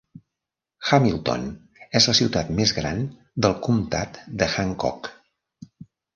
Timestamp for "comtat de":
3.69-4.51